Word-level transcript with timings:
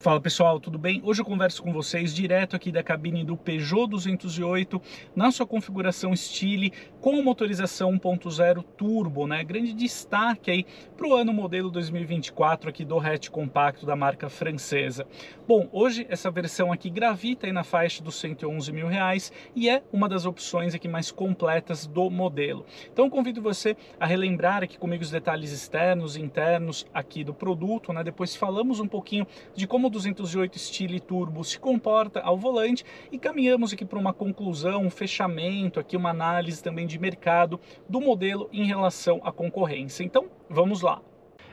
Fala 0.00 0.20
pessoal, 0.20 0.60
tudo 0.60 0.78
bem? 0.78 1.02
Hoje 1.04 1.22
eu 1.22 1.24
converso 1.24 1.60
com 1.60 1.72
vocês 1.72 2.14
direto 2.14 2.54
aqui 2.54 2.70
da 2.70 2.84
cabine 2.84 3.24
do 3.24 3.36
Peugeot 3.36 3.88
208 3.88 4.80
na 5.16 5.32
sua 5.32 5.44
configuração 5.44 6.14
Stile 6.14 6.72
com 7.00 7.20
motorização 7.20 7.90
1.0 7.98 8.62
turbo, 8.76 9.26
né? 9.26 9.42
Grande 9.42 9.72
destaque 9.72 10.52
aí 10.52 10.64
para 10.96 11.08
o 11.08 11.16
ano 11.16 11.32
modelo 11.32 11.68
2024 11.68 12.70
aqui 12.70 12.84
do 12.84 12.96
hatch 12.96 13.28
compacto 13.28 13.84
da 13.84 13.96
marca 13.96 14.28
francesa. 14.28 15.04
Bom, 15.48 15.68
hoje 15.72 16.06
essa 16.08 16.30
versão 16.30 16.72
aqui 16.72 16.88
gravita 16.88 17.46
aí 17.46 17.52
na 17.52 17.64
faixa 17.64 18.00
dos 18.00 18.20
111 18.20 18.70
mil 18.70 18.86
reais 18.86 19.32
e 19.52 19.68
é 19.68 19.82
uma 19.92 20.08
das 20.08 20.26
opções 20.26 20.76
aqui 20.76 20.86
mais 20.86 21.10
completas 21.10 21.88
do 21.88 22.08
modelo. 22.08 22.64
Então 22.92 23.10
convido 23.10 23.42
você 23.42 23.76
a 23.98 24.06
relembrar 24.06 24.62
aqui 24.62 24.78
comigo 24.78 25.02
os 25.02 25.10
detalhes 25.10 25.50
externos 25.50 26.14
e 26.14 26.20
internos 26.20 26.86
aqui 26.94 27.24
do 27.24 27.34
produto, 27.34 27.92
né? 27.92 28.04
Depois 28.04 28.36
falamos 28.36 28.78
um 28.78 28.86
pouquinho 28.86 29.26
de 29.56 29.66
como 29.66 29.87
o 29.88 29.90
208 29.90 30.58
Stile 30.58 31.00
Turbo 31.00 31.42
se 31.42 31.58
comporta 31.58 32.20
ao 32.20 32.36
volante 32.36 32.84
e 33.10 33.18
caminhamos 33.18 33.72
aqui 33.72 33.86
para 33.86 33.98
uma 33.98 34.12
conclusão, 34.12 34.82
um 34.82 34.90
fechamento, 34.90 35.80
aqui 35.80 35.96
uma 35.96 36.10
análise 36.10 36.62
também 36.62 36.86
de 36.86 36.98
mercado 36.98 37.58
do 37.88 38.00
modelo 38.00 38.48
em 38.52 38.64
relação 38.64 39.20
à 39.24 39.32
concorrência. 39.32 40.04
Então, 40.04 40.26
vamos 40.48 40.82
lá. 40.82 41.00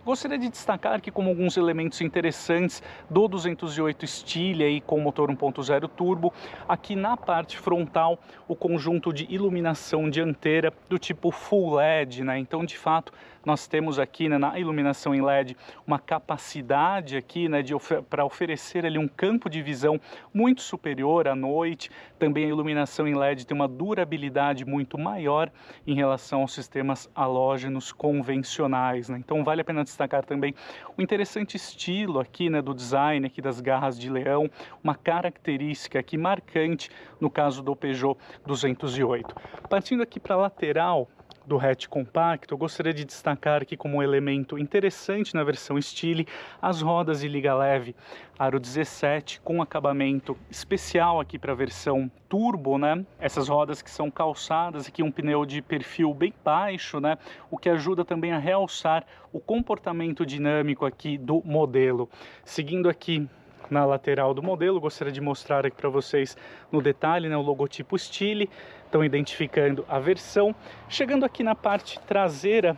Gostaria 0.06 0.38
de 0.38 0.50
destacar 0.50 1.02
que 1.02 1.10
como 1.10 1.30
alguns 1.30 1.58
elementos 1.58 2.00
interessantes 2.00 2.84
do 3.10 3.28
208 3.28 4.06
Stile 4.06 4.64
aí 4.64 4.80
com 4.80 5.00
motor 5.00 5.32
1.0 5.32 5.90
turbo, 5.90 6.32
aqui 6.68 6.96
na 6.96 7.18
parte 7.18 7.58
frontal 7.58 8.20
o 8.48 8.56
conjunto 8.56 9.12
de 9.12 9.26
iluminação 9.34 10.08
dianteira 10.08 10.72
do 10.88 11.00
tipo 11.00 11.32
Full 11.32 11.78
LED, 11.78 12.24
né? 12.24 12.38
Então, 12.38 12.64
de 12.64 12.78
fato, 12.78 13.12
nós 13.46 13.68
temos 13.68 14.00
aqui 14.00 14.28
né, 14.28 14.38
na 14.38 14.60
iluminação 14.60 15.14
em 15.14 15.22
LED 15.22 15.56
uma 15.86 16.00
capacidade 16.00 17.16
aqui 17.16 17.48
né, 17.48 17.62
de 17.62 17.74
para 18.10 18.26
oferecer 18.26 18.86
ali 18.86 18.98
um 18.98 19.08
campo 19.08 19.50
de 19.50 19.62
visão 19.62 20.00
muito 20.34 20.62
superior 20.62 21.28
à 21.28 21.36
noite. 21.36 21.92
Também 22.18 22.46
a 22.46 22.50
iluminação 22.50 23.08
em 23.08 23.14
LED 23.14 23.46
tem 23.46 23.56
uma 23.56 23.68
durabilidade 23.68 24.66
muito 24.66 24.98
maior 24.98 25.52
em 25.86 25.94
relação 25.94 26.42
aos 26.42 26.54
sistemas 26.54 27.10
halógenos 27.14 27.92
convencionais. 27.92 29.10
Né? 29.10 29.18
Então 29.20 29.44
vale 29.44 29.62
a 29.62 29.64
pena 29.64 29.84
destacar 29.84 30.26
também 30.26 30.56
o 30.98 31.02
interessante 31.02 31.56
estilo 31.56 32.20
aqui 32.20 32.50
né, 32.50 32.62
do 32.62 32.74
design 32.74 33.28
aqui 33.28 33.42
das 33.42 33.62
garras 33.62 34.00
de 34.00 34.10
leão, 34.10 34.50
uma 34.84 34.96
característica 34.96 36.00
aqui 36.00 36.18
marcante 36.18 36.90
no 37.20 37.30
caso 37.30 37.62
do 37.62 37.76
Peugeot 37.76 38.18
208. 38.46 39.36
Partindo 39.70 40.02
aqui 40.02 40.20
para 40.20 40.36
a 40.36 40.38
lateral, 40.38 41.08
do 41.46 41.60
hatch 41.60 41.88
compacto, 41.88 42.54
eu 42.54 42.58
gostaria 42.58 42.94
de 42.94 43.06
destacar 43.06 43.62
aqui 43.62 43.78
como 43.78 44.02
elemento 44.02 44.58
interessante 44.58 45.34
na 45.36 45.44
versão 45.44 45.80
Stile 45.82 46.28
as 46.62 46.82
rodas 46.82 47.22
de 47.22 47.28
liga 47.28 47.54
leve 47.54 47.96
aro 48.38 48.60
17 48.60 49.40
com 49.42 49.62
acabamento 49.62 50.38
especial 50.50 51.20
aqui 51.20 51.40
para 51.40 51.54
a 51.54 51.56
versão 51.56 52.12
turbo, 52.28 52.78
né? 52.78 53.06
Essas 53.20 53.48
rodas 53.48 53.82
que 53.82 53.90
são 53.90 54.12
calçadas 54.12 54.88
aqui 54.88 55.02
um 55.02 55.12
pneu 55.12 55.46
de 55.46 55.62
perfil 55.62 56.14
bem 56.14 56.34
baixo, 56.44 57.00
né? 57.00 57.18
O 57.50 57.58
que 57.58 57.70
ajuda 57.70 58.04
também 58.04 58.32
a 58.32 58.38
realçar 58.38 59.06
o 59.32 59.40
comportamento 59.40 60.26
dinâmico 60.26 60.86
aqui 60.86 61.18
do 61.18 61.42
modelo. 61.46 62.10
Seguindo 62.44 62.90
aqui 62.90 63.28
na 63.70 63.86
lateral 63.86 64.34
do 64.34 64.42
modelo. 64.42 64.80
Gostaria 64.80 65.12
de 65.12 65.22
mostrar 65.22 65.66
aqui 65.66 65.76
para 65.76 65.90
vocês 65.90 66.38
no 66.72 66.82
detalhe 66.82 67.30
né, 67.30 67.38
o 67.38 67.42
logotipo 67.42 67.98
Stile, 67.98 68.50
estão 68.86 69.04
identificando 69.04 69.86
a 69.88 70.00
versão. 70.00 70.56
Chegando 70.88 71.26
aqui 71.26 71.44
na 71.44 71.56
parte 71.56 72.00
traseira 72.02 72.78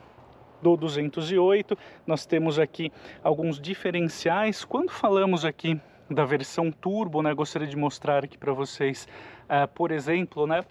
do 0.62 0.76
208, 0.76 1.78
nós 2.06 2.26
temos 2.26 2.58
aqui 2.60 2.92
alguns 3.24 3.60
diferenciais. 3.60 4.66
Quando 4.66 4.92
falamos 4.92 5.46
aqui 5.46 5.80
da 6.10 6.26
versão 6.26 6.72
turbo, 6.72 7.22
né, 7.22 7.34
gostaria 7.34 7.68
de 7.68 7.76
mostrar 7.76 8.24
aqui 8.24 8.38
para 8.38 8.54
vocês, 8.54 9.08
uh, 9.44 9.68
por 9.68 9.92
exemplo, 9.92 10.48
né, 10.48 10.64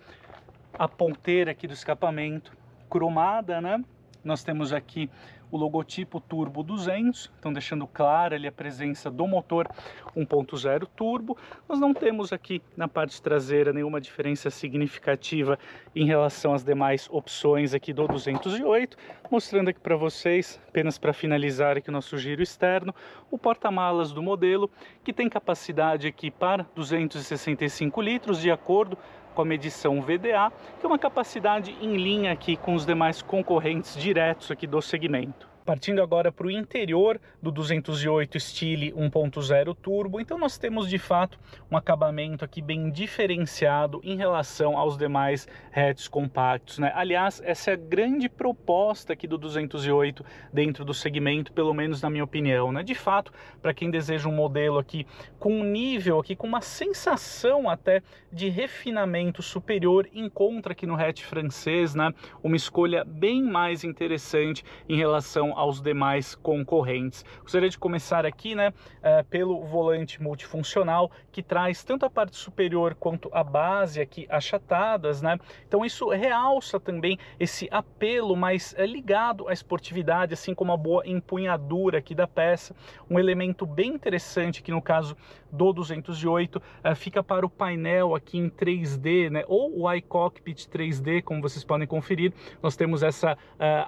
a 0.78 0.88
ponteira 0.88 1.50
aqui 1.50 1.66
do 1.66 1.74
escapamento 1.74 2.56
cromada, 2.88 3.60
né? 3.60 3.82
Nós 4.24 4.42
temos 4.42 4.72
aqui 4.72 5.08
o 5.50 5.56
logotipo 5.56 6.20
Turbo 6.20 6.62
200, 6.62 7.30
então 7.38 7.52
deixando 7.52 7.86
clara 7.86 8.36
ali 8.36 8.46
a 8.46 8.52
presença 8.52 9.10
do 9.10 9.26
motor 9.26 9.68
1.0 10.16 10.86
turbo. 10.96 11.36
Nós 11.68 11.78
não 11.78 11.92
temos 11.94 12.32
aqui 12.32 12.62
na 12.76 12.88
parte 12.88 13.20
traseira 13.20 13.72
nenhuma 13.72 14.00
diferença 14.00 14.50
significativa 14.50 15.58
em 15.94 16.06
relação 16.06 16.54
às 16.54 16.64
demais 16.64 17.08
opções 17.10 17.74
aqui 17.74 17.92
do 17.92 18.06
208, 18.06 18.96
mostrando 19.30 19.68
aqui 19.68 19.80
para 19.80 19.96
vocês, 19.96 20.60
apenas 20.68 20.98
para 20.98 21.12
finalizar 21.12 21.76
aqui 21.76 21.88
o 21.88 21.92
nosso 21.92 22.18
giro 22.18 22.42
externo, 22.42 22.94
o 23.30 23.38
porta-malas 23.38 24.12
do 24.12 24.22
modelo, 24.22 24.70
que 25.04 25.12
tem 25.12 25.28
capacidade 25.28 26.06
aqui 26.06 26.30
para 26.30 26.66
265 26.74 28.00
litros, 28.00 28.40
de 28.40 28.50
acordo 28.50 28.98
com 29.36 29.42
a 29.42 29.44
medição 29.44 30.00
VDA, 30.00 30.50
que 30.80 30.86
é 30.86 30.88
uma 30.88 30.98
capacidade 30.98 31.76
em 31.80 31.96
linha 31.96 32.32
aqui 32.32 32.56
com 32.56 32.74
os 32.74 32.86
demais 32.86 33.20
concorrentes 33.20 33.94
diretos 33.94 34.50
aqui 34.50 34.66
do 34.66 34.80
segmento. 34.80 35.55
Partindo 35.66 36.00
agora 36.00 36.30
para 36.30 36.46
o 36.46 36.50
interior 36.50 37.20
do 37.42 37.50
208 37.50 38.38
Stile 38.38 38.92
1.0 38.92 39.74
Turbo, 39.74 40.20
então 40.20 40.38
nós 40.38 40.56
temos 40.56 40.88
de 40.88 40.96
fato 40.96 41.40
um 41.68 41.76
acabamento 41.76 42.44
aqui 42.44 42.62
bem 42.62 42.88
diferenciado 42.88 44.00
em 44.04 44.16
relação 44.16 44.78
aos 44.78 44.96
demais 44.96 45.48
hatches 45.74 46.06
compactos. 46.06 46.78
Né? 46.78 46.92
Aliás, 46.94 47.42
essa 47.44 47.72
é 47.72 47.74
a 47.74 47.76
grande 47.76 48.28
proposta 48.28 49.12
aqui 49.12 49.26
do 49.26 49.36
208 49.36 50.24
dentro 50.52 50.84
do 50.84 50.94
segmento, 50.94 51.52
pelo 51.52 51.74
menos 51.74 52.00
na 52.00 52.08
minha 52.08 52.22
opinião. 52.22 52.70
Né? 52.70 52.84
De 52.84 52.94
fato, 52.94 53.32
para 53.60 53.74
quem 53.74 53.90
deseja 53.90 54.28
um 54.28 54.32
modelo 54.32 54.78
aqui 54.78 55.04
com 55.36 55.52
um 55.52 55.64
nível, 55.64 56.20
aqui 56.20 56.36
com 56.36 56.46
uma 56.46 56.60
sensação 56.60 57.68
até 57.68 58.04
de 58.30 58.48
refinamento 58.48 59.42
superior, 59.42 60.08
encontra 60.14 60.74
aqui 60.74 60.86
no 60.86 60.94
hatch 60.94 61.22
francês 61.22 61.92
né, 61.92 62.14
uma 62.40 62.54
escolha 62.54 63.04
bem 63.04 63.42
mais 63.42 63.82
interessante 63.82 64.64
em 64.88 64.96
relação 64.96 65.55
aos 65.56 65.80
demais 65.80 66.34
concorrentes. 66.34 67.24
Gostaria 67.40 67.68
de 67.68 67.78
começar 67.78 68.26
aqui, 68.26 68.54
né, 68.54 68.68
uh, 68.68 69.24
pelo 69.30 69.64
volante 69.64 70.22
multifuncional 70.22 71.10
que 71.32 71.42
traz 71.42 71.82
tanto 71.82 72.04
a 72.04 72.10
parte 72.10 72.36
superior 72.36 72.94
quanto 72.94 73.30
a 73.32 73.42
base 73.42 74.00
aqui 74.00 74.26
achatadas, 74.28 75.22
né? 75.22 75.38
Então 75.66 75.84
isso 75.84 76.10
realça 76.10 76.78
também 76.78 77.18
esse 77.40 77.68
apelo 77.70 78.36
mais 78.36 78.74
uh, 78.78 78.82
ligado 78.82 79.48
à 79.48 79.52
esportividade, 79.52 80.34
assim 80.34 80.54
como 80.54 80.72
a 80.72 80.76
boa 80.76 81.06
empunhadura 81.06 81.98
aqui 81.98 82.14
da 82.14 82.26
peça. 82.26 82.74
Um 83.08 83.18
elemento 83.18 83.64
bem 83.64 83.94
interessante 83.94 84.62
que 84.62 84.70
no 84.70 84.82
caso 84.82 85.16
do 85.50 85.72
208 85.72 86.56
uh, 86.56 86.62
eh, 86.84 86.94
fica 86.94 87.22
para 87.22 87.46
o 87.46 87.50
painel 87.50 88.14
aqui 88.14 88.36
em 88.36 88.50
3D, 88.50 89.30
né? 89.30 89.44
Ou 89.48 89.80
o 89.80 89.92
iCockpit 89.94 90.68
3D, 90.68 91.22
como 91.22 91.40
vocês 91.40 91.64
podem 91.64 91.86
conferir. 91.86 92.32
Nós 92.62 92.76
temos 92.76 93.02
essa 93.02 93.38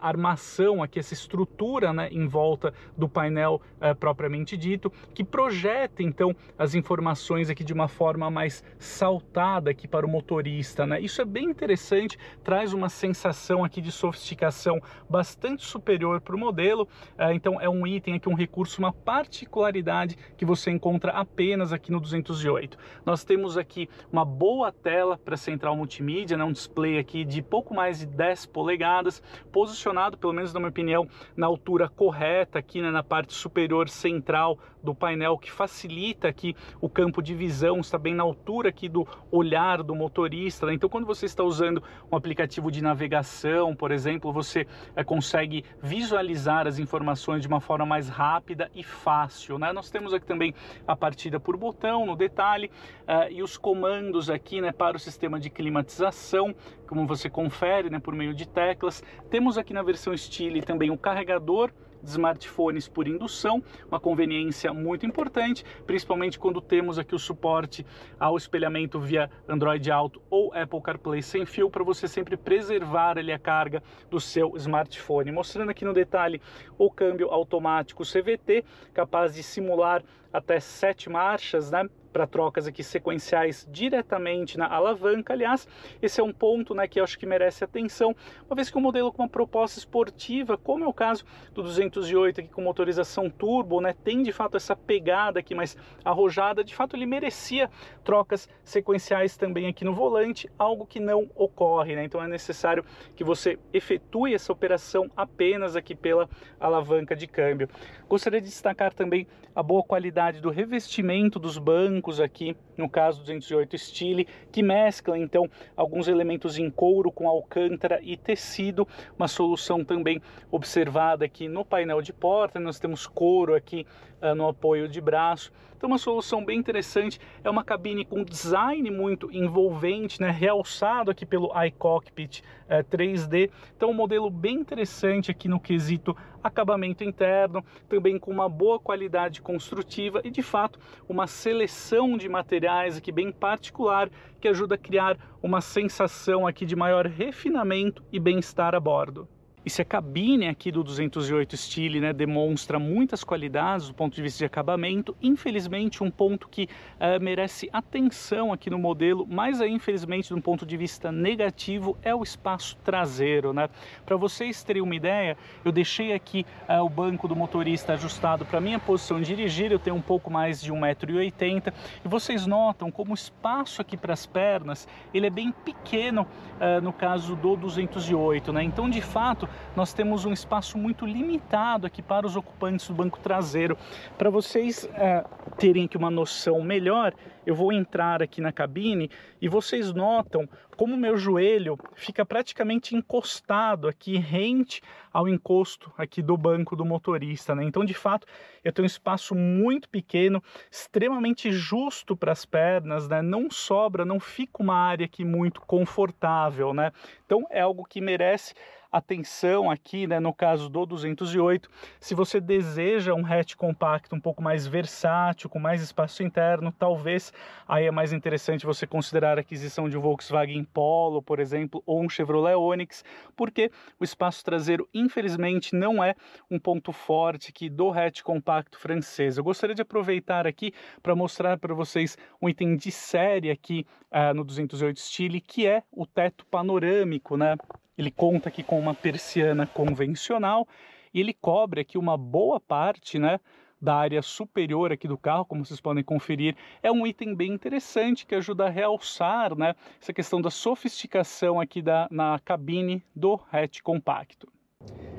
armação 0.01 0.83
aqui, 0.83 0.99
essa 0.99 1.13
estrutura 1.13 1.58
estrutura 1.59 1.93
né, 1.93 2.09
em 2.13 2.27
volta 2.29 2.73
do 2.97 3.09
painel 3.09 3.61
uh, 3.81 3.95
propriamente 3.97 4.57
dito, 4.57 4.93
que 5.13 5.25
projeta 5.25 6.03
então 6.03 6.35
as 6.57 6.75
informações 6.75 7.51
aqui 7.51 7.65
de 7.65 7.73
uma 7.73 7.89
forma 7.89 8.31
mais 8.31 8.63
saltada 8.79 9.71
aqui 9.71 9.89
para 9.89 10.07
o 10.07 10.09
motorista. 10.09 10.87
Né? 10.87 11.01
Isso 11.01 11.21
é 11.21 11.25
bem 11.25 11.47
interessante, 11.47 12.17
traz 12.45 12.73
uma 12.73 12.89
sensação 12.89 13.65
aqui 13.65 13.81
de 13.81 13.91
sofisticação 13.91 14.81
bastante 15.11 15.65
superior 15.65 16.21
para 16.21 16.37
o 16.37 16.39
modelo. 16.39 16.85
Uh, 17.19 17.33
então 17.33 17.61
é 17.61 17.69
um 17.69 17.85
item 17.87 18.15
aqui, 18.15 18.29
um 18.29 18.35
recurso, 18.35 18.79
uma 18.79 18.93
particularidade 18.93 20.17
que 20.37 20.45
você 20.45 20.71
encontra 20.71 21.13
apenas 21.13 21.73
aqui 21.73 21.91
no 21.91 21.99
208. 21.99 22.79
Nós 23.05 23.25
temos 23.25 23.59
aqui 23.59 23.89
uma 24.13 24.25
boa 24.25 24.71
tela 24.71 25.19
para 25.19 25.37
central 25.37 25.77
multimídia, 25.77 26.37
né? 26.37 26.45
um 26.45 26.53
display 26.53 26.99
aqui 26.99 27.25
de 27.25 27.43
pouco 27.43 27.75
mais 27.75 27.99
de 27.99 28.07
10 28.07 28.47
polegadas, 28.47 29.21
posicionado, 29.51 30.17
pelo 30.17 30.33
menos 30.33 30.53
na 30.53 30.61
minha 30.61 30.71
opinião, 30.71 31.09
na 31.37 31.48
altura 31.49 31.89
correta 31.89 32.59
aqui 32.59 32.81
né, 32.81 32.91
na 32.91 33.03
parte 33.03 33.35
superior 33.35 33.89
central 33.89 34.59
do 34.83 34.95
painel 34.95 35.37
que 35.37 35.51
facilita 35.51 36.29
aqui 36.29 36.55
o 36.81 36.89
campo 36.89 37.21
de 37.21 37.35
visão, 37.35 37.81
está 37.81 37.99
bem 37.99 38.15
na 38.15 38.23
altura 38.23 38.69
aqui 38.69 38.89
do 38.89 39.07
olhar 39.31 39.83
do 39.83 39.95
motorista. 39.95 40.67
Né? 40.67 40.75
Então 40.75 40.89
quando 40.89 41.07
você 41.07 41.27
está 41.27 41.43
usando 41.43 41.83
um 42.11 42.17
aplicativo 42.17 42.71
de 42.71 42.83
navegação, 42.83 43.75
por 43.75 43.91
exemplo, 43.91 44.33
você 44.33 44.67
é, 44.95 45.03
consegue 45.03 45.65
visualizar 45.83 46.67
as 46.67 46.79
informações 46.79 47.43
de 47.43 47.49
uma 47.49 47.61
forma 47.61 47.85
mais 47.85 48.09
rápida 48.09 48.71
e 48.75 48.83
fácil. 48.83 49.59
Né? 49.59 49.73
Nós 49.73 49.91
temos 49.91 50.15
aqui 50.15 50.27
também 50.27 50.55
a 50.87 50.95
partida 50.95 51.41
por 51.41 51.57
botão 51.57 52.07
no 52.07 52.17
detalhe 52.17 52.71
uh, 53.03 53.31
e 53.31 53.43
os 53.43 53.57
comandos 53.57 54.31
aqui 54.31 54.61
né, 54.61 54.73
para 54.73 54.97
o 54.97 55.01
sistema 55.01 55.41
de 55.41 55.51
climatização, 55.51 56.55
como 56.89 57.07
você 57.07 57.29
confere 57.29 57.91
né, 57.91 58.01
por 58.01 58.15
meio 58.15 58.35
de 58.35 58.49
teclas. 58.49 59.05
Temos 59.31 59.59
aqui 59.59 59.73
na 59.73 59.83
versão 59.83 60.17
Stile 60.17 60.63
também 60.63 60.91
o 60.91 60.99
carregador 60.99 61.71
de 62.03 62.11
smartphones 62.11 62.89
por 62.89 63.07
indução, 63.07 63.63
uma 63.89 64.01
conveniência 64.01 64.73
muito 64.73 65.05
importante, 65.05 65.65
principalmente 65.87 66.39
quando 66.39 66.61
temos 66.61 66.99
aqui 66.99 67.15
o 67.15 67.19
suporte 67.19 67.85
ao 68.19 68.37
espelhamento 68.37 69.01
via 69.01 69.31
Android 69.49 69.91
Auto 69.91 70.23
ou 70.31 70.53
Apple 70.55 70.81
CarPlay 70.81 71.23
sem 71.23 71.45
fio, 71.45 71.71
para 71.71 71.85
você 71.85 72.09
sempre 72.09 72.37
preservar 72.37 73.19
ali 73.19 73.33
a 73.33 73.39
carga 73.39 73.83
do 74.09 74.21
seu 74.21 74.57
smartphone. 74.57 75.33
Mostrando 75.33 75.71
aqui 75.71 75.85
no 75.85 75.93
detalhe 75.93 76.41
o 76.79 76.91
câmbio 76.91 77.29
automático 77.31 78.05
CVT, 78.05 78.65
capaz 78.95 79.35
de 79.35 79.43
simular 79.43 80.03
até 80.33 80.61
sete 80.61 81.11
marchas, 81.11 81.71
né? 81.71 81.89
Para 82.19 82.27
trocas 82.27 82.67
aqui 82.67 82.83
sequenciais 82.83 83.65
diretamente 83.71 84.59
na 84.59 84.67
alavanca. 84.67 85.33
Aliás, 85.33 85.69
esse 86.03 86.21
é 86.21 86.25
um 86.25 86.33
ponto 86.33 86.75
né, 86.75 86.89
que 86.89 86.99
eu 86.99 87.05
acho 87.05 87.17
que 87.17 87.25
merece 87.25 87.63
atenção, 87.63 88.15
uma 88.49 88.57
vez 88.57 88.69
que 88.69 88.77
o 88.77 88.81
um 88.81 88.83
modelo 88.83 89.13
com 89.13 89.23
uma 89.23 89.29
proposta 89.29 89.79
esportiva, 89.79 90.59
como 90.59 90.83
é 90.83 90.89
o 90.89 90.93
caso 90.93 91.25
do 91.55 91.63
208 91.63 92.41
aqui 92.41 92.49
com 92.49 92.61
motorização 92.61 93.31
turbo, 93.31 93.81
né, 93.81 93.95
tem 94.03 94.25
de 94.25 94.33
fato 94.33 94.57
essa 94.57 94.75
pegada 94.75 95.39
aqui 95.39 95.55
mais 95.55 95.77
arrojada, 96.05 96.65
de 96.65 96.75
fato 96.75 96.97
ele 96.97 97.07
merecia 97.07 97.71
trocas 98.03 98.49
sequenciais 98.65 99.37
também 99.37 99.69
aqui 99.69 99.85
no 99.85 99.95
volante, 99.95 100.51
algo 100.59 100.87
que 100.87 100.99
não 100.99 101.31
ocorre, 101.37 101.95
né? 101.95 102.05
Então 102.05 102.23
é 102.23 102.27
necessário 102.27 102.85
que 103.15 103.23
você 103.23 103.59
efetue 103.73 104.35
essa 104.35 104.53
operação 104.53 105.11
apenas 105.17 105.77
aqui 105.77 105.95
pela 105.95 106.29
alavanca 106.59 107.15
de 107.15 107.27
câmbio. 107.27 107.69
Gostaria 108.09 108.41
de 108.41 108.49
destacar 108.49 108.93
também 108.93 109.27
a 109.55 109.63
boa 109.63 109.83
qualidade 109.83 110.41
do 110.41 110.51
revestimento 110.51 111.39
dos 111.39 111.59
bancos 111.59 112.08
aqui, 112.21 112.57
no 112.79 112.89
caso 112.89 113.21
208 113.21 113.77
Style, 113.77 114.27
que 114.51 114.63
mescla 114.63 115.19
então 115.19 115.51
alguns 115.77 116.09
elementos 116.09 116.59
em 116.59 116.71
couro 116.71 117.11
com 117.11 117.29
alcântara 117.29 118.01
e 118.03 118.17
tecido, 118.17 118.87
uma 119.19 119.29
solução 119.29 119.85
também 119.85 120.23
observada 120.51 121.25
aqui 121.25 121.49
no 121.49 121.65
painel 121.65 122.01
de 122.01 122.13
porta, 122.13 122.61
nós 122.61 122.79
temos 122.79 123.07
couro 123.07 123.55
aqui 123.55 123.85
uh, 124.23 124.35
no 124.35 124.49
apoio 124.49 124.89
de 124.89 125.01
braço, 125.01 125.53
então 125.77 125.89
uma 125.89 125.99
solução 125.99 126.45
bem 126.45 126.59
interessante, 126.59 127.21
é 127.43 127.51
uma 127.51 127.63
cabine 127.65 128.05
com 128.05 128.25
design 128.25 128.91
muito 128.91 129.31
envolvente, 129.33 130.21
né, 130.21 130.31
realçado 130.31 131.11
aqui 131.11 131.27
pelo 131.27 131.53
iCockpit 131.65 132.41
uh, 132.41 132.45
eh, 132.69 132.83
3D, 132.83 133.51
então 133.77 133.91
um 133.91 133.95
modelo 133.95 134.31
bem 134.31 134.57
interessante 134.57 135.31
aqui 135.31 135.49
no 135.49 135.61
quesito 135.61 136.17
acabamento 136.43 137.05
interno, 137.05 137.65
também 137.89 138.19
com 138.19 138.31
uma 138.31 138.49
boa 138.49 138.79
qualidade 138.79 139.41
construtiva 139.43 140.21
e 140.25 140.31
de 140.31 140.43
fato 140.43 140.79
uma 141.09 141.27
seleção 141.27 142.17
de 142.17 142.29
materiais 142.29 142.68
aqui 142.69 143.11
bem 143.11 143.33
particular 143.33 144.11
que 144.41 144.49
ajuda 144.49 144.75
a 144.75 144.79
criar 144.79 145.17
uma 145.43 145.61
sensação 145.61 146.47
aqui 146.47 146.67
de 146.67 146.77
maior 146.77 147.07
refinamento 147.07 148.05
e 148.13 148.21
bem-estar 148.21 148.75
a 148.75 148.81
bordo. 148.81 149.29
E 149.65 149.71
se 149.71 149.83
a 149.83 149.85
cabine 149.85 150.49
aqui 150.49 150.71
do 150.71 150.85
208 150.85 151.57
Style 151.57 152.01
né, 152.01 152.13
demonstra 152.13 152.79
muitas 152.79 153.25
qualidades 153.25 153.89
do 153.89 153.95
ponto 153.95 154.15
de 154.15 154.23
vista 154.23 154.39
de 154.39 154.45
acabamento, 154.45 155.17
infelizmente 155.21 156.03
um 156.03 156.11
ponto 156.11 156.49
que 156.49 156.65
uh, 156.65 157.23
merece 157.23 157.69
atenção 157.73 158.53
aqui 158.53 158.71
no 158.71 158.79
modelo, 158.79 159.27
mas 159.29 159.61
aí, 159.61 159.73
infelizmente 159.73 160.29
de 160.29 160.35
um 160.35 160.41
ponto 160.41 160.65
de 160.65 160.77
vista 160.77 161.11
negativo, 161.11 161.99
é 162.03 162.15
o 162.15 162.23
espaço 162.23 162.77
traseiro. 162.85 163.53
Né? 163.53 163.69
Para 164.07 164.17
vocês 164.17 164.63
terem 164.63 164.81
uma 164.81 164.95
ideia, 164.95 165.37
eu 165.65 165.73
deixei 165.73 166.13
aqui 166.13 166.47
uh, 166.69 166.85
o 166.85 166.89
banco 166.89 167.27
do 167.27 167.35
motorista 167.35 167.95
ajustado 167.95 168.45
para 168.45 168.61
minha 168.61 168.79
posição 168.79 169.21
de 169.21 169.27
dirigir, 169.27 169.73
eu 169.73 169.79
tenho 169.79 169.97
um 169.97 170.03
pouco 170.03 170.31
mais 170.31 170.63
de 170.63 170.73
1,80m, 170.73 171.73
e 172.05 172.09
vocês 172.09 172.47
notam 172.47 172.91
como 172.91 173.11
o 173.11 173.15
espaço 173.15 173.83
aqui 173.83 173.97
para 173.97 174.13
as 174.13 174.25
pernas, 174.25 174.87
ele 175.13 175.27
é 175.27 175.31
bem 175.31 175.51
pequeno 175.51 176.23
uh, 176.23 176.81
no 176.81 176.93
caso 176.93 177.35
do 177.35 177.57
208, 177.57 178.53
né? 178.53 178.63
então 178.63 178.89
de 178.89 179.03
fato 179.03 179.48
nós 179.77 179.93
temos 179.93 180.25
um 180.25 180.33
espaço 180.33 180.77
muito 180.77 181.07
limitado 181.07 181.87
aqui 181.87 182.03
para 182.03 182.27
os 182.27 182.37
ocupantes 182.37 182.89
do 182.89 182.95
banco 182.95 183.19
traseiro. 183.21 183.77
Para 184.17 184.31
vocês 184.31 184.89
é, 184.95 185.25
terem 185.57 185.85
aqui 185.85 185.97
uma 185.97 186.11
noção 186.11 186.63
melhor, 186.63 187.15
eu 187.47 187.55
vou 187.55 187.73
entrar 187.73 188.23
aqui 188.23 188.41
na 188.41 188.53
cabine 188.53 189.11
e 189.41 189.49
vocês 189.49 189.93
notam 189.95 190.49
como 190.77 190.97
meu 190.97 191.17
joelho 191.17 191.79
fica 191.95 192.25
praticamente 192.25 192.95
encostado 192.95 193.89
aqui, 193.89 194.17
rente 194.17 194.83
ao 195.13 195.27
encosto 195.27 195.93
aqui 195.97 196.23
do 196.23 196.37
banco 196.37 196.77
do 196.77 196.85
motorista, 196.85 197.55
né? 197.55 197.65
Então, 197.65 197.85
de 197.85 197.95
fato, 197.95 198.27
eu 198.63 198.73
tenho 198.73 198.85
um 198.85 198.87
espaço 198.87 199.35
muito 199.35 199.89
pequeno, 199.89 200.43
extremamente 200.71 201.51
justo 201.51 202.17
para 202.17 202.33
as 202.33 202.45
pernas, 202.45 203.09
né? 203.09 203.23
Não 203.23 203.51
sobra, 203.51 204.05
não 204.05 204.21
fica 204.21 204.63
uma 204.63 204.77
área 204.77 205.07
aqui 205.07 205.25
muito 205.25 205.61
confortável, 205.63 206.73
né? 206.73 206.93
Então, 207.27 207.47
é 207.51 207.61
algo 207.61 207.85
que 207.85 208.01
merece 208.01 208.55
atenção 208.91 209.71
aqui, 209.71 210.07
né, 210.07 210.19
no 210.19 210.33
caso 210.33 210.69
do 210.69 210.87
208, 210.87 211.71
se 212.01 212.15
você 212.15 212.41
deseja 212.41 213.15
um 213.15 213.25
hatch 213.25 213.55
compacto 213.55 214.15
um 214.15 214.21
pouco 214.21 214.43
mais 214.43 214.67
versátil, 214.67 215.51
com 215.51 215.59
mais 215.59 215.83
espaço 215.83 216.23
interno, 216.23 216.73
talvez 216.73 217.33
aí 217.67 217.87
é 217.87 217.91
mais 217.91 218.13
interessante 218.13 218.65
você 218.65 218.87
considerar 218.87 219.37
a 219.39 219.41
aquisição 219.41 219.89
de 219.89 219.97
um 219.97 220.01
Volkswagen 220.01 220.65
Polo, 220.65 221.23
por 221.23 221.39
exemplo, 221.39 221.83
ou 221.85 222.03
um 222.03 222.09
Chevrolet 222.09 222.55
Onix, 222.55 223.05
porque 223.37 223.71
o 224.01 224.05
espaço 224.05 224.45
traseiro, 224.45 224.89
infelizmente, 224.95 225.75
não 225.75 226.03
é 226.03 226.15
um 226.51 226.59
ponto 226.59 226.93
forte 226.93 227.51
aqui 227.51 227.69
do 227.69 227.91
hatch 227.91 228.23
compacto 228.23 228.79
francês. 228.79 229.37
Eu 229.37 229.45
gostaria 229.45 229.75
de 229.75 229.83
aproveitar 229.83 230.47
aqui 230.47 230.73
para 231.03 231.15
mostrar 231.15 231.59
para 231.59 231.75
vocês 231.75 232.17
um 232.41 232.49
item 232.49 232.77
de 232.77 232.91
série 232.91 233.51
aqui 233.51 233.87
uh, 234.11 234.35
no 234.35 234.45
208 234.45 234.99
Style, 234.99 235.41
que 235.41 235.67
é 235.67 235.83
o 235.93 236.07
teto 236.07 236.47
panorâmico, 236.47 237.37
né? 237.37 237.57
Ele 237.99 238.13
conta 238.13 238.49
aqui 238.49 238.63
com 238.63 238.79
uma 238.79 238.95
persiana 238.95 239.67
convencional 239.67 240.67
e 241.13 241.19
ele 241.19 241.35
cobre 241.35 241.81
aqui 241.81 241.99
uma 241.99 242.17
boa 242.17 242.61
parte, 242.61 243.19
né, 243.19 243.41
da 243.81 243.97
área 243.97 244.23
superior 244.23 244.93
aqui 244.93 245.09
do 245.09 245.19
carro, 245.19 245.45
como 245.45 245.65
vocês 245.65 245.81
podem 245.81 246.05
conferir, 246.05 246.57
é 246.83 246.91
um 246.91 247.07
item 247.07 247.35
bem 247.35 247.53
interessante 247.53 248.25
que 248.25 248.35
ajuda 248.35 248.67
a 248.67 248.71
realçar, 248.71 249.57
né, 249.57 249.75
essa 250.01 250.13
questão 250.13 250.41
da 250.41 250.51
sofisticação 250.51 251.61
aqui 251.61 251.83
da, 251.83 252.09
na 252.11 252.39
cabine 252.45 253.03
do 253.15 253.41
hatch 253.53 253.81
compacto. 253.83 254.49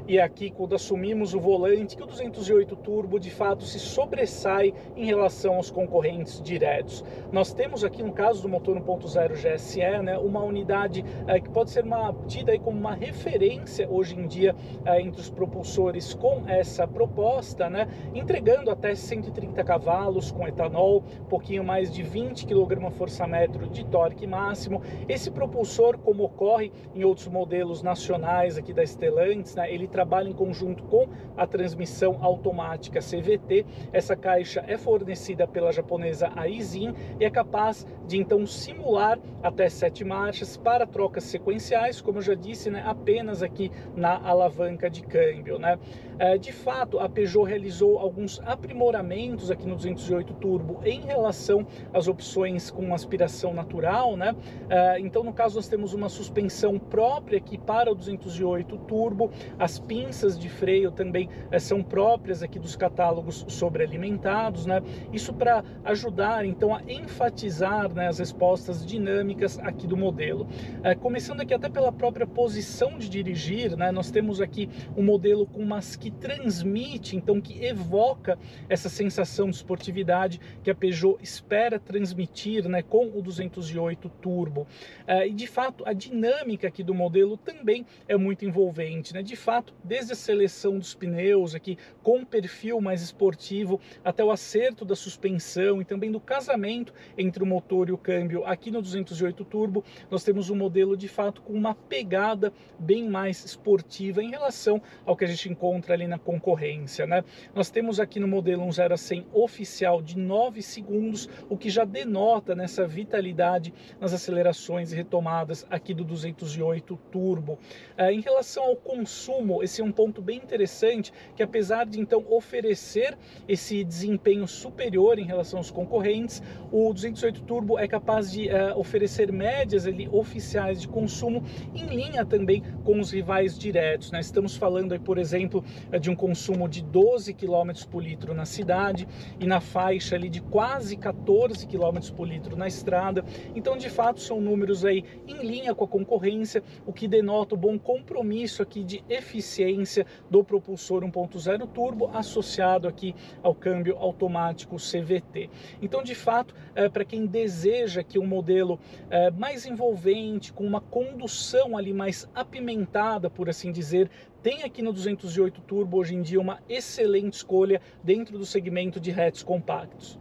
E 0.09 0.19
aqui, 0.19 0.49
quando 0.49 0.73
assumimos 0.73 1.35
o 1.35 1.39
volante, 1.39 1.95
que 1.95 2.01
o 2.01 2.07
208 2.07 2.75
Turbo 2.77 3.19
de 3.19 3.29
fato 3.29 3.63
se 3.63 3.77
sobressai 3.77 4.73
em 4.95 5.05
relação 5.05 5.53
aos 5.53 5.69
concorrentes 5.69 6.41
diretos. 6.41 7.05
Nós 7.31 7.53
temos 7.53 7.83
aqui, 7.83 8.01
no 8.01 8.11
caso 8.11 8.41
do 8.41 8.49
motor 8.49 8.75
1.0 8.75 9.33
GSE, 9.35 10.01
né, 10.01 10.17
uma 10.17 10.41
unidade 10.41 11.05
é, 11.27 11.39
que 11.39 11.47
pode 11.47 11.69
ser 11.69 11.83
uma, 11.83 12.11
tida 12.25 12.53
aí 12.53 12.57
como 12.57 12.75
uma 12.75 12.95
referência 12.95 13.87
hoje 13.87 14.19
em 14.19 14.25
dia 14.25 14.55
é, 14.83 14.99
entre 14.99 15.21
os 15.21 15.29
propulsores 15.29 16.11
com 16.15 16.41
essa 16.47 16.87
proposta, 16.87 17.69
né, 17.69 17.87
entregando 18.11 18.71
até 18.71 18.95
130 18.95 19.63
cavalos 19.63 20.31
com 20.31 20.47
etanol, 20.47 21.03
pouquinho 21.29 21.63
mais 21.63 21.91
de 21.91 22.01
20 22.01 22.47
kgfm 22.47 23.69
de 23.69 23.85
torque 23.85 24.25
máximo. 24.25 24.81
Esse 25.07 25.29
propulsor, 25.29 25.99
como 25.99 26.23
ocorre 26.23 26.71
em 26.95 27.03
outros 27.03 27.27
modelos 27.27 27.83
nacionais 27.83 28.57
aqui 28.57 28.73
da 28.73 28.83
Stellantis, 28.83 29.48
né, 29.55 29.71
ele 29.71 29.87
trabalha 29.87 30.29
em 30.29 30.33
conjunto 30.33 30.83
com 30.83 31.07
a 31.35 31.45
transmissão 31.45 32.17
automática 32.21 32.99
CVT. 32.99 33.65
Essa 33.91 34.15
caixa 34.15 34.63
é 34.67 34.77
fornecida 34.77 35.47
pela 35.47 35.71
japonesa 35.71 36.31
Aizin 36.35 36.93
e 37.19 37.25
é 37.25 37.29
capaz 37.29 37.85
de 38.07 38.17
então 38.17 38.45
simular 38.45 39.19
até 39.41 39.69
sete 39.69 40.03
marchas 40.03 40.57
para 40.57 40.85
trocas 40.85 41.23
sequenciais, 41.23 42.01
como 42.01 42.17
eu 42.17 42.21
já 42.21 42.33
disse, 42.33 42.69
né, 42.69 42.83
apenas 42.85 43.41
aqui 43.41 43.71
na 43.95 44.17
alavanca 44.17 44.89
de 44.89 45.03
câmbio. 45.03 45.59
Né? 45.59 45.77
É, 46.17 46.37
de 46.37 46.51
fato, 46.51 46.99
a 46.99 47.07
Peugeot 47.07 47.47
realizou 47.47 47.97
alguns 47.97 48.41
aprimoramentos 48.45 49.49
aqui 49.49 49.65
no 49.67 49.75
208 49.75 50.33
Turbo 50.33 50.81
em 50.83 51.01
relação 51.01 51.65
às 51.93 52.07
opções 52.07 52.69
com 52.69 52.93
aspiração 52.93 53.53
natural. 53.53 54.17
Né? 54.17 54.35
É, 54.69 54.99
então, 54.99 55.23
no 55.23 55.31
caso, 55.31 55.55
nós 55.55 55.67
temos 55.67 55.93
uma 55.93 56.09
suspensão 56.09 56.77
própria 56.77 57.37
aqui 57.37 57.57
para 57.57 57.91
o 57.91 57.95
208 57.95 58.77
Turbo, 58.79 59.31
as 59.57 59.79
pinças 59.79 60.37
de 60.37 60.49
freio 60.49 60.91
também 60.91 61.29
é, 61.51 61.59
são 61.59 61.81
próprias 61.81 62.43
aqui 62.43 62.59
dos 62.59 62.75
catálogos 62.75 63.45
sobrealimentados, 63.47 64.65
né? 64.65 64.81
Isso 65.13 65.33
para 65.33 65.63
ajudar 65.85 66.45
então 66.45 66.73
a 66.73 66.81
enfatizar 66.87 67.93
né, 67.93 68.07
as 68.07 68.19
respostas 68.19 68.85
dinâmicas 68.85 69.59
aqui 69.59 69.87
do 69.87 69.97
modelo. 69.97 70.47
É, 70.83 70.95
começando 70.95 71.41
aqui 71.41 71.53
até 71.53 71.69
pela 71.69 71.91
própria 71.91 72.27
posição 72.27 72.97
de 72.97 73.09
dirigir, 73.09 73.75
né? 73.75 73.91
Nós 73.91 74.11
temos 74.11 74.41
aqui 74.41 74.69
um 74.95 75.03
modelo 75.03 75.45
com 75.45 75.63
mas 75.63 75.95
que 75.95 76.11
transmite, 76.11 77.15
então 77.15 77.39
que 77.39 77.63
evoca 77.63 78.37
essa 78.67 78.89
sensação 78.89 79.49
de 79.49 79.55
esportividade 79.55 80.39
que 80.63 80.71
a 80.71 80.75
Peugeot 80.75 81.17
espera 81.21 81.79
transmitir, 81.79 82.67
né, 82.67 82.81
com 82.81 83.07
o 83.07 83.21
208 83.21 84.09
Turbo. 84.21 84.67
É, 85.05 85.27
e 85.27 85.33
de 85.33 85.47
fato 85.47 85.83
a 85.85 85.93
dinâmica 85.93 86.67
aqui 86.67 86.83
do 86.83 86.93
modelo 86.93 87.37
também 87.37 87.85
é 88.07 88.17
muito 88.17 88.45
envolvente, 88.45 89.13
né? 89.13 89.21
De 89.29 89.35
fato, 89.35 89.75
desde 89.83 90.13
a 90.13 90.15
seleção 90.15 90.79
dos 90.79 90.95
pneus 90.95 91.53
aqui, 91.53 91.77
com 92.01 92.25
perfil 92.25 92.81
mais 92.81 93.03
esportivo, 93.03 93.79
até 94.03 94.23
o 94.23 94.31
acerto 94.31 94.83
da 94.83 94.95
suspensão 94.95 95.79
e 95.79 95.85
também 95.85 96.11
do 96.11 96.19
casamento 96.19 96.91
entre 97.15 97.43
o 97.43 97.45
motor 97.45 97.89
e 97.89 97.91
o 97.91 97.97
câmbio 97.97 98.43
aqui 98.43 98.71
no 98.71 98.81
208 98.81 99.45
Turbo, 99.45 99.83
nós 100.09 100.23
temos 100.23 100.49
um 100.49 100.55
modelo 100.55 100.97
de 100.97 101.07
fato 101.07 101.43
com 101.43 101.53
uma 101.53 101.75
pegada 101.75 102.51
bem 102.79 103.07
mais 103.07 103.45
esportiva 103.45 104.23
em 104.23 104.31
relação 104.31 104.81
ao 105.05 105.15
que 105.15 105.25
a 105.25 105.27
gente 105.27 105.47
encontra 105.47 105.93
ali 105.93 106.07
na 106.07 106.17
concorrência, 106.17 107.05
né? 107.05 107.23
Nós 107.53 107.69
temos 107.69 107.99
aqui 107.99 108.19
no 108.19 108.27
modelo 108.27 108.63
um 108.63 108.71
0 108.71 108.95
a 108.95 108.97
100 108.97 109.27
oficial 109.31 110.01
de 110.01 110.17
9 110.17 110.63
segundos, 110.63 111.29
o 111.47 111.55
que 111.55 111.69
já 111.69 111.85
denota 111.85 112.55
nessa 112.55 112.87
vitalidade 112.87 113.71
nas 113.99 114.11
acelerações 114.11 114.91
e 114.91 114.95
retomadas 114.95 115.67
aqui 115.69 115.93
do 115.93 116.03
208 116.03 116.97
Turbo. 117.11 117.59
É, 117.95 118.11
em 118.11 118.21
relação 118.21 118.63
ao 118.63 118.75
consumo, 118.75 119.18
esse 119.61 119.81
é 119.81 119.83
um 119.83 119.91
ponto 119.91 120.21
bem 120.21 120.37
interessante, 120.37 121.11
que 121.35 121.43
apesar 121.43 121.85
de 121.85 121.99
então 121.99 122.23
oferecer 122.29 123.17
esse 123.47 123.83
desempenho 123.83 124.47
superior 124.47 125.19
em 125.19 125.25
relação 125.25 125.59
aos 125.59 125.71
concorrentes, 125.71 126.41
o 126.71 126.93
208 126.93 127.41
Turbo 127.41 127.77
é 127.77 127.87
capaz 127.87 128.31
de 128.31 128.47
uh, 128.47 128.77
oferecer 128.77 129.31
médias 129.31 129.85
ali, 129.85 130.07
oficiais 130.11 130.81
de 130.81 130.87
consumo 130.87 131.43
em 131.73 131.85
linha 131.85 132.25
também 132.25 132.63
com 132.83 132.99
os 132.99 133.11
rivais 133.11 133.57
diretos. 133.57 134.11
Né? 134.11 134.19
Estamos 134.19 134.55
falando 134.55 134.93
aí, 134.93 134.99
por 134.99 135.17
exemplo, 135.17 135.63
de 135.99 136.09
um 136.09 136.15
consumo 136.15 136.67
de 136.67 136.81
12 136.81 137.33
km 137.33 137.71
por 137.89 138.03
litro 138.03 138.33
na 138.33 138.45
cidade 138.45 139.07
e 139.39 139.45
na 139.45 139.59
faixa 139.59 140.15
ali 140.15 140.29
de 140.29 140.41
quase 140.41 140.95
14 140.95 141.67
km 141.67 141.99
por 142.15 142.27
litro 142.27 142.55
na 142.55 142.67
estrada. 142.67 143.23
Então, 143.55 143.77
de 143.77 143.89
fato, 143.89 144.19
são 144.21 144.39
números 144.39 144.85
aí 144.85 145.03
em 145.27 145.45
linha 145.45 145.73
com 145.75 145.83
a 145.83 145.87
concorrência, 145.87 146.63
o 146.85 146.93
que 146.93 147.07
denota 147.07 147.55
o 147.55 147.57
bom 147.57 147.77
compromisso 147.77 148.61
aqui 148.61 148.83
de 148.83 149.03
eficiência 149.09 150.05
do 150.29 150.43
propulsor 150.43 151.03
1.0 151.03 151.67
turbo 151.67 152.09
associado 152.13 152.87
aqui 152.87 153.15
ao 153.41 153.55
câmbio 153.55 153.97
automático 153.97 154.77
CVT. 154.77 155.49
Então, 155.81 156.03
de 156.03 156.15
fato, 156.15 156.53
é, 156.75 156.87
para 156.87 157.05
quem 157.05 157.25
deseja 157.25 158.03
que 158.03 158.19
um 158.19 158.25
modelo 158.25 158.79
é, 159.09 159.31
mais 159.31 159.65
envolvente, 159.65 160.53
com 160.53 160.65
uma 160.65 160.81
condução 160.81 161.77
ali 161.77 161.93
mais 161.93 162.29
apimentada, 162.33 163.29
por 163.29 163.49
assim 163.49 163.71
dizer, 163.71 164.09
tem 164.41 164.63
aqui 164.63 164.81
no 164.81 164.93
208 164.93 165.61
Turbo 165.61 165.97
hoje 165.97 166.15
em 166.15 166.21
dia 166.21 166.39
uma 166.39 166.59
excelente 166.69 167.33
escolha 167.33 167.81
dentro 168.03 168.37
do 168.37 168.45
segmento 168.45 168.99
de 168.99 169.11
hatches 169.11 169.43
compactos. 169.43 170.17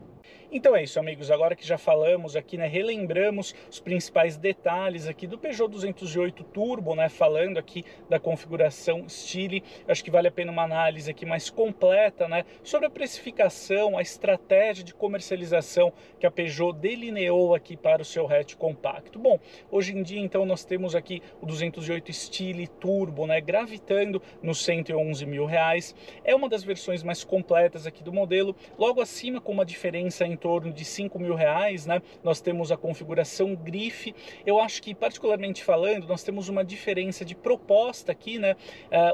Então 0.51 0.75
é 0.75 0.83
isso, 0.83 0.99
amigos. 0.99 1.31
Agora 1.31 1.55
que 1.55 1.67
já 1.67 1.77
falamos 1.77 2.35
aqui, 2.35 2.57
né, 2.57 2.67
relembramos 2.67 3.55
os 3.71 3.79
principais 3.81 4.39
detalhes 4.39 5.07
aqui 5.07 5.27
do 5.27 5.37
Peugeot 5.37 5.69
208 5.71 6.43
Turbo, 6.45 6.95
né, 6.95 7.11
falando 7.11 7.59
aqui 7.59 7.85
da 8.09 8.19
configuração 8.19 9.07
Stile. 9.07 9.63
Acho 9.87 10.03
que 10.03 10.11
vale 10.11 10.29
a 10.29 10.31
pena 10.31 10.51
uma 10.51 10.63
análise 10.63 11.11
aqui 11.11 11.27
mais 11.27 11.51
completa, 11.51 12.27
né, 12.27 12.47
sobre 12.63 12.87
a 12.87 12.91
precificação, 12.91 13.99
a 13.99 14.01
estratégia 14.01 14.83
de 14.83 14.95
comercialização 14.95 15.93
que 16.19 16.27
a 16.27 16.31
Peugeot 16.31 16.73
delineou 16.73 17.55
aqui 17.55 17.77
para 17.77 18.01
o 18.01 18.05
seu 18.05 18.27
hatch 18.27 18.55
compacto. 18.55 19.19
Bom, 19.19 19.39
hoje 19.71 19.95
em 19.95 20.03
dia 20.03 20.21
então 20.21 20.47
nós 20.47 20.65
temos 20.65 20.95
aqui 20.95 21.23
o 21.43 21.47
208 21.47 22.11
Stile 22.11 22.67
Turbo, 22.67 23.27
né, 23.27 23.39
gravitando 23.39 24.23
nos 24.43 24.65
111 24.65 25.27
mil 25.27 25.45
reais. 25.45 25.95
É 26.25 26.35
uma 26.35 26.49
das 26.49 26.65
versões 26.65 27.03
mais 27.03 27.23
completas 27.23 27.87
aqui 27.87 28.03
do 28.03 28.15
modelo, 28.15 28.57
logo 28.79 29.03
acima 29.03 29.43
com 29.43 29.53
uma 29.53 29.67
diferença 29.67 30.25
em 30.25 30.38
torno 30.39 30.73
de 30.73 30.85
5 30.85 31.19
mil 31.19 31.35
reais, 31.35 31.87
né? 31.87 32.01
Nós 32.23 32.41
temos 32.41 32.73
a 32.73 32.77
configuração 32.77 33.55
grife. 33.55 34.15
Eu 34.47 34.61
acho 34.61 34.83
que, 34.83 34.95
particularmente 34.95 35.63
falando, 35.63 36.07
nós 36.07 36.23
temos 36.23 36.49
uma 36.49 36.65
diferença 36.65 37.25
de 37.25 37.35
proposta 37.35 38.13
aqui, 38.13 38.39
né? 38.39 38.57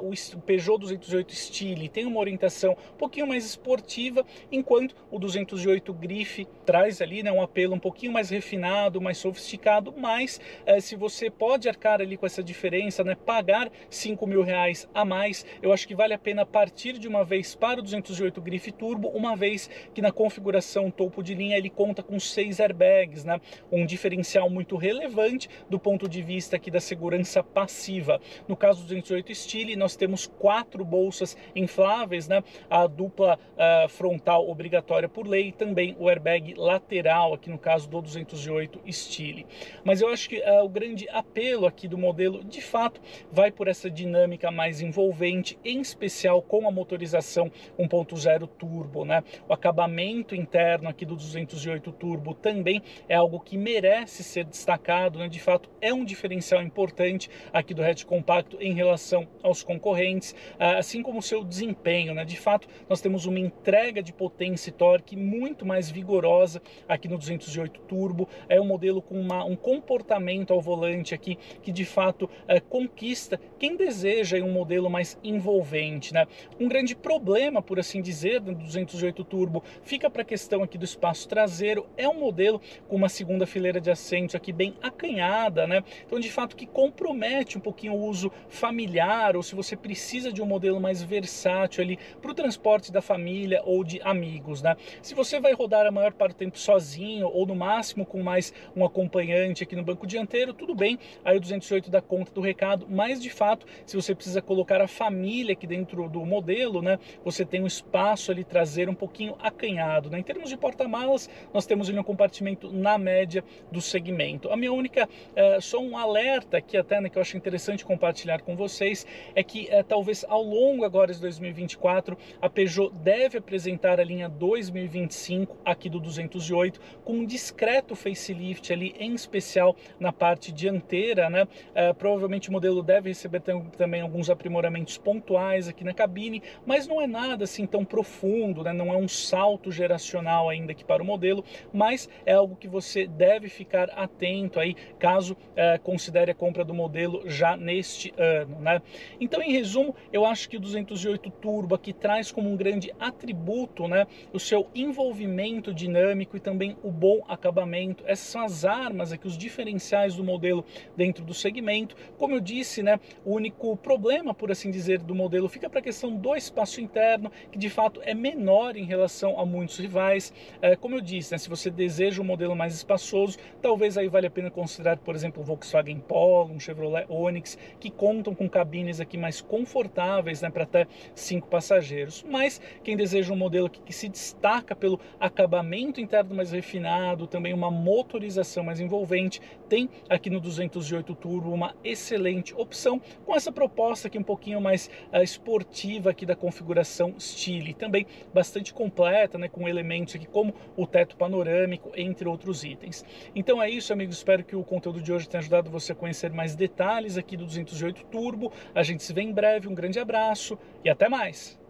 Uh, 0.02 0.12
o 0.37 0.40
Peugeot 0.40 0.78
208 0.78 1.35
Style 1.35 1.88
tem 1.88 2.07
uma 2.07 2.21
orientação 2.21 2.73
um 2.73 2.97
pouquinho 2.97 3.26
mais 3.26 3.45
esportiva, 3.45 4.25
enquanto 4.50 4.95
o 5.11 5.19
208 5.19 5.93
grife 5.95 6.47
traz 6.64 7.00
ali, 7.00 7.23
né, 7.23 7.33
um 7.33 7.43
apelo 7.43 7.75
um 7.75 7.78
pouquinho 7.78 8.12
mais 8.12 8.31
refinado, 8.31 9.00
mais 9.00 9.19
sofisticado, 9.19 9.95
mas 9.97 10.40
uh, 10.66 10.81
se 10.81 10.97
você 10.97 11.31
pode 11.31 11.69
arcar 11.69 12.00
ali 12.00 12.16
com 12.16 12.26
essa 12.26 12.43
diferença, 12.43 13.02
né, 13.02 13.14
pagar 13.14 13.71
5 13.88 14.26
mil 14.26 14.43
reais 14.43 14.88
a 14.95 15.04
mais, 15.04 15.45
eu 15.62 15.73
acho 15.73 15.87
que 15.87 15.95
vale 15.95 16.14
a 16.14 16.19
pena 16.19 16.45
partir 16.45 16.99
de 16.99 17.09
uma 17.09 17.25
vez 17.25 17.54
para 17.54 17.81
o 17.81 17.83
208 17.83 18.40
grife 18.40 18.73
turbo, 18.73 19.09
uma 19.09 19.37
vez 19.37 19.71
que 19.93 20.02
na 20.02 20.12
configuração 20.12 20.90
topo 20.90 21.13
de 21.23 21.35
linha 21.35 21.56
ele 21.56 21.71
conta 21.71 22.02
com 22.02 22.18
seis 22.18 22.61
airbags, 22.61 23.25
né? 23.25 23.40
um 23.71 23.85
diferencial 23.87 24.49
muito 24.49 24.76
relevante 24.76 25.49
do 25.68 25.78
ponto 25.78 26.09
de 26.09 26.23
vista 26.23 26.56
aqui 26.56 26.71
da 26.71 26.80
segurança 26.80 27.42
passiva. 27.42 28.21
No 28.49 28.56
caso 28.56 28.83
do 28.83 28.88
208 28.88 29.35
Style, 29.35 29.76
nós 29.76 29.97
temos 29.97 30.26
quatro 30.26 30.85
bolsas 30.85 31.37
infláveis, 31.54 32.28
né? 32.28 32.42
a 32.68 32.87
dupla 32.87 33.38
uh, 33.54 33.88
frontal 33.88 34.49
obrigatória 34.49 35.09
por 35.09 35.26
lei 35.26 35.49
e 35.49 35.52
também 35.52 35.97
o 35.99 36.09
airbag 36.09 36.54
lateral, 36.56 37.35
aqui 37.35 37.50
no 37.50 37.59
caso 37.59 37.88
do 37.88 38.00
208 38.00 38.80
Style. 38.88 39.47
Mas 39.85 40.00
eu 40.00 40.09
acho 40.09 40.28
que 40.28 40.38
uh, 40.38 40.64
o 40.64 40.68
grande 40.68 41.09
apelo 41.09 41.66
aqui 41.66 41.88
do 41.88 41.99
modelo, 41.99 42.42
de 42.44 42.61
fato, 42.61 43.00
vai 43.30 43.50
por 43.50 43.68
essa 43.68 43.90
dinâmica 43.90 44.50
mais 44.50 44.80
envolvente, 44.80 45.59
em 45.64 45.80
especial 45.80 46.42
com 46.42 46.66
a 46.66 46.71
motorização 46.71 47.50
1.0 47.78 48.49
turbo, 48.59 49.04
né? 49.04 49.23
O 49.49 49.52
acabamento 49.52 50.35
interno 50.35 50.88
aqui 50.88 51.03
aqui 51.04 51.06
do 51.06 51.16
208 51.16 51.92
Turbo 51.92 52.34
também 52.34 52.82
é 53.08 53.14
algo 53.14 53.38
que 53.38 53.56
merece 53.56 54.25
ser 54.25 54.44
destacado, 54.44 55.18
né? 55.18 55.28
de 55.28 55.38
fato 55.38 55.68
é 55.80 55.92
um 55.92 56.04
diferencial 56.04 56.62
importante 56.62 57.30
aqui 57.52 57.75
do 57.75 57.84
hatch 57.84 58.04
compacto 58.04 58.56
em 58.61 58.73
relação 58.73 59.28
aos 59.42 59.62
concorrentes, 59.62 60.34
ah, 60.58 60.78
assim 60.78 61.02
como 61.02 61.18
o 61.18 61.23
seu 61.23 61.44
desempenho, 61.44 62.14
né? 62.14 62.25
de 62.25 62.38
fato 62.38 62.66
nós 62.88 63.00
temos 63.00 63.26
uma 63.26 63.38
entrega 63.38 64.02
de 64.02 64.12
potência 64.12 64.70
e 64.70 64.73
torque 64.73 65.16
muito 65.16 65.66
mais 65.66 65.90
vigorosa 65.90 66.62
aqui 66.88 67.06
no 67.06 67.18
208 67.18 67.80
Turbo, 67.82 68.28
é 68.49 68.61
um 68.61 68.66
modelo 68.66 69.02
com 69.02 69.20
uma, 69.20 69.44
um 69.44 69.56
comportamento 69.56 70.52
ao 70.52 70.61
volante 70.61 71.14
aqui 71.14 71.37
que 71.62 71.70
de 71.70 71.84
fato 71.84 72.28
é, 72.49 72.58
conquista 72.61 73.38
quem 73.58 73.76
deseja 73.76 74.38
um 74.38 74.52
modelo 74.52 74.88
mais 74.88 75.18
envolvente, 75.23 76.12
né? 76.14 76.26
Um 76.58 76.68
grande 76.68 76.96
problema, 76.96 77.61
por 77.61 77.78
assim 77.78 78.00
dizer, 78.00 78.40
do 78.40 78.54
208 78.54 79.25
Turbo 79.25 79.62
fica 79.82 80.08
para 80.08 80.23
a 80.23 80.25
questão 80.25 80.62
aqui 80.62 80.78
do 80.78 80.84
espaço 80.94 81.28
traseiro. 81.28 81.86
É 81.96 82.08
um 82.08 82.18
modelo 82.18 82.60
com 82.88 82.96
uma 82.96 83.08
segunda 83.08 83.46
fileira 83.46 83.80
de 83.80 83.90
assentos 83.90 84.34
aqui 84.34 84.52
bem 84.52 84.74
acanhada, 84.82 85.66
né? 85.66 85.82
Então, 86.06 86.18
de 86.18 86.30
fato, 86.30 86.56
que 86.56 86.66
compromete 86.66 87.58
um 87.58 87.60
pouquinho 87.60 87.94
o 87.94 88.06
uso 88.06 88.30
familiar 88.48 89.36
ou 89.36 89.42
se 89.42 89.54
você 89.54 89.76
precisa 89.76 90.32
de 90.32 90.40
um 90.40 90.46
modelo 90.46 90.80
mais 90.80 91.02
versátil 91.02 91.82
ali 91.82 91.98
para 92.22 92.30
o 92.30 92.34
transporte 92.34 92.92
da 92.92 93.02
família 93.02 93.62
ou 93.64 93.84
de 93.84 94.00
amigos, 94.02 94.62
né? 94.62 94.76
Se 95.02 95.14
você 95.14 95.40
vai 95.40 95.52
rodar 95.52 95.86
a 95.86 95.90
maior 95.90 96.12
parte 96.12 96.34
do 96.34 96.38
tempo 96.38 96.58
sozinho 96.58 97.28
ou 97.28 97.46
no 97.46 97.54
máximo 97.54 98.06
com 98.06 98.22
mais 98.22 98.52
um 98.74 98.84
acompanhante 98.84 99.62
aqui 99.62 99.76
no 99.76 99.82
banco 99.82 100.06
dianteiro, 100.06 100.54
tudo 100.54 100.74
bem. 100.74 100.98
Aí 101.24 101.36
o 101.36 101.40
208 101.40 101.90
dá 101.90 102.00
conta 102.00 102.32
do 102.32 102.40
recado, 102.40 102.86
mas 102.88 103.20
de 103.20 103.30
fato, 103.30 103.66
se 103.84 103.96
você 103.96 104.14
precisa 104.14 104.40
colocar 104.40 104.80
a 104.80 104.88
família 104.88 105.52
aqui 105.52 105.66
dentro 105.66 106.08
do 106.08 106.24
modelo, 106.24 106.80
né? 106.80 106.98
Você 107.24 107.44
tem 107.44 107.62
um 107.62 107.66
espaço 107.66 108.30
ali 108.30 108.44
traseiro 108.44 108.90
um 108.90 108.94
pouquinho 108.94 109.36
acanhado, 109.40 110.08
né? 110.08 110.18
Em 110.18 110.22
termos 110.22 110.48
de 110.48 110.56
porta 110.56 110.83
porta-malas, 110.84 111.30
nós 111.52 111.66
temos 111.66 111.88
ali 111.88 111.98
um 111.98 112.02
compartimento 112.02 112.70
na 112.70 112.98
média 112.98 113.42
do 113.72 113.80
segmento. 113.80 114.50
A 114.50 114.56
minha 114.56 114.72
única, 114.72 115.08
é, 115.34 115.60
só 115.60 115.78
um 115.78 115.96
alerta 115.96 116.58
aqui 116.58 116.76
até, 116.76 117.00
né, 117.00 117.08
que 117.08 117.16
eu 117.16 117.22
acho 117.22 117.36
interessante 117.36 117.84
compartilhar 117.84 118.42
com 118.42 118.54
vocês, 118.54 119.06
é 119.34 119.42
que 119.42 119.68
é, 119.70 119.82
talvez 119.82 120.24
ao 120.28 120.42
longo 120.42 120.84
agora 120.84 121.12
de 121.12 121.20
2024, 121.20 122.16
a 122.40 122.48
Peugeot 122.50 122.92
deve 122.94 123.38
apresentar 123.38 123.98
a 123.98 124.04
linha 124.04 124.28
2025 124.28 125.56
aqui 125.64 125.88
do 125.88 125.98
208 125.98 126.80
com 127.04 127.14
um 127.14 127.24
discreto 127.24 127.96
facelift 127.96 128.72
ali, 128.72 128.94
em 128.98 129.14
especial 129.14 129.74
na 129.98 130.12
parte 130.12 130.52
dianteira, 130.52 131.30
né? 131.30 131.48
É, 131.74 131.92
provavelmente 131.92 132.48
o 132.48 132.52
modelo 132.52 132.82
deve 132.82 133.08
receber 133.08 133.40
também 133.76 134.00
alguns 134.00 134.28
aprimoramentos 134.28 134.98
pontuais 134.98 135.68
aqui 135.68 135.84
na 135.84 135.94
cabine, 135.94 136.42
mas 136.66 136.86
não 136.86 137.00
é 137.00 137.06
nada 137.06 137.44
assim 137.44 137.66
tão 137.66 137.84
profundo, 137.84 138.62
né? 138.62 138.72
Não 138.72 138.92
é 138.92 138.96
um 138.96 139.08
salto 139.08 139.70
geracional 139.70 140.48
ainda 140.48 140.74
para 140.83 141.02
o 141.02 141.07
modelo, 141.07 141.45
mas 141.75 142.09
é 142.25 142.33
algo 142.33 142.57
que 142.57 142.66
você 142.66 143.07
deve 143.07 143.50
ficar 143.50 143.90
atento 143.90 144.59
aí 144.59 144.75
caso 144.99 145.37
é, 145.54 145.76
considere 145.76 146.31
a 146.31 146.35
compra 146.35 146.64
do 146.64 146.73
modelo 146.73 147.23
já 147.26 147.54
neste 147.54 148.14
ano, 148.16 148.59
né? 148.61 148.81
Então, 149.21 149.43
em 149.43 149.52
resumo, 149.52 149.95
eu 150.11 150.25
acho 150.25 150.49
que 150.49 150.57
o 150.57 150.61
208 150.61 151.31
Turbo 151.31 151.75
aqui 151.75 151.93
traz 151.93 152.33
como 152.33 152.50
um 152.50 152.57
grande 152.57 152.95
atributo, 152.99 153.87
né, 153.87 154.07
o 154.33 154.40
seu 154.40 154.69
envolvimento 154.75 155.75
dinâmico 155.75 156.37
e 156.37 156.40
também 156.40 156.76
o 156.83 156.90
bom 156.90 157.23
acabamento. 157.28 158.04
Essas 158.07 158.28
são 158.28 158.43
as 158.43 158.64
armas 158.64 159.12
aqui, 159.12 159.26
os 159.26 159.37
diferenciais 159.37 160.16
do 160.16 160.25
modelo 160.25 160.64
dentro 160.97 161.25
do 161.25 161.35
segmento. 161.35 161.97
Como 162.16 162.35
eu 162.35 162.40
disse, 162.40 162.83
né, 162.83 162.99
o 163.25 163.35
único 163.35 163.76
problema, 163.76 164.33
por 164.33 164.50
assim 164.50 164.71
dizer, 164.71 165.00
do 165.00 165.14
modelo 165.14 165.49
fica 165.49 165.69
para 165.69 165.81
a 165.81 165.83
questão 165.83 166.14
do 166.16 166.35
espaço 166.35 166.81
interno, 166.81 167.31
que 167.50 167.59
de 167.59 167.69
fato 167.69 168.00
é 168.02 168.14
menor 168.14 168.76
em 168.76 168.85
relação 168.85 169.38
a 169.38 169.45
muitos 169.45 169.78
rivais. 169.78 170.33
É, 170.64 170.75
como 170.75 170.94
eu 170.94 171.00
disse, 171.02 171.30
né, 171.30 171.37
se 171.37 171.50
você 171.50 171.71
deseja 171.71 172.23
um 172.23 172.25
modelo 172.25 172.56
mais 172.56 172.75
espaçoso, 172.75 173.37
talvez 173.61 173.99
aí 173.99 174.09
vale 174.09 174.28
a 174.28 174.30
pena 174.30 174.50
considerar, 174.50 174.97
por 174.97 175.14
exemplo, 175.14 175.42
o 175.42 175.44
Volkswagen 175.44 176.00
Polo, 176.00 176.54
um 176.54 176.59
Chevrolet 176.59 177.04
Onix, 177.06 177.59
que 177.78 177.90
contam 177.90 178.35
com 178.35 178.49
cabines 178.49 178.99
aqui 178.99 179.18
mais 179.18 179.42
confortáveis, 179.42 180.40
né, 180.40 180.49
para 180.49 180.62
até 180.62 180.87
cinco 181.14 181.49
passageiros. 181.49 182.25
Mas 182.26 182.62
quem 182.83 182.97
deseja 182.97 183.30
um 183.30 183.37
modelo 183.37 183.68
que, 183.68 183.78
que 183.78 183.92
se 183.92 184.09
destaca 184.09 184.75
pelo 184.75 184.99
acabamento 185.21 186.00
interno 186.00 186.35
mais 186.35 186.50
refinado, 186.50 187.26
também 187.26 187.52
uma 187.52 187.71
motorização 187.71 188.64
mais 188.64 188.80
envolvente, 188.80 189.42
tem 189.68 189.90
aqui 190.09 190.30
no 190.30 190.40
208 190.40 191.14
Turbo 191.14 191.52
uma 191.52 191.75
excelente 191.85 192.54
opção 192.54 192.99
com 193.26 193.35
essa 193.35 193.52
proposta 193.52 194.09
aqui 194.09 194.18
um 194.18 194.23
pouquinho 194.23 194.62
mais 194.62 194.88
uh, 195.12 195.23
esportiva 195.23 196.09
aqui 196.09 196.25
da 196.25 196.35
configuração 196.35 197.21
Stile, 197.21 197.75
também 197.75 198.06
bastante 198.33 198.73
completa, 198.73 199.37
né, 199.37 199.47
com 199.47 199.68
elementos 199.68 200.14
aqui 200.14 200.25
como 200.26 200.53
o 200.76 200.87
teto 200.87 201.16
panorâmico, 201.16 201.90
entre 201.96 202.28
outros 202.28 202.64
itens. 202.64 203.04
Então 203.34 203.62
é 203.62 203.68
isso, 203.68 203.92
amigos, 203.92 204.16
espero 204.16 204.44
que 204.44 204.56
o 204.56 204.64
conteúdo 204.64 205.00
de 205.00 205.12
hoje 205.12 205.28
tenha 205.28 205.40
ajudado 205.40 205.70
você 205.70 205.92
a 205.92 205.94
conhecer 205.94 206.30
mais 206.32 206.54
detalhes 206.54 207.16
aqui 207.16 207.37
do 207.37 207.44
208 207.44 208.04
Turbo. 208.06 208.52
A 208.75 208.82
gente 208.82 209.02
se 209.02 209.12
vê 209.12 209.23
em 209.23 209.32
breve, 209.32 209.68
um 209.68 209.75
grande 209.75 209.99
abraço 209.99 210.58
e 210.84 210.90
até 210.90 211.08
mais! 211.08 211.63